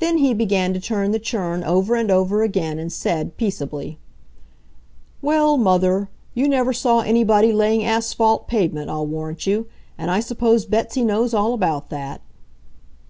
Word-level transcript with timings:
Then 0.00 0.18
he 0.18 0.34
began 0.34 0.74
to 0.74 0.80
turn 0.80 1.12
the 1.12 1.18
churn 1.18 1.64
over 1.64 1.94
and 1.94 2.10
over 2.10 2.42
again 2.42 2.78
and 2.78 2.92
said, 2.92 3.38
peaceably: 3.38 3.98
"Well, 5.22 5.56
Mother, 5.56 6.10
you 6.34 6.46
never 6.46 6.74
saw 6.74 7.00
anybody 7.00 7.54
laying 7.54 7.82
asphalt 7.82 8.48
pavement, 8.48 8.90
I'll 8.90 9.06
warrant 9.06 9.46
you! 9.46 9.66
And 9.96 10.10
I 10.10 10.20
suppose 10.20 10.66
Betsy 10.66 11.02
knows 11.04 11.32
all 11.32 11.54
about 11.54 11.88
that." 11.88 12.20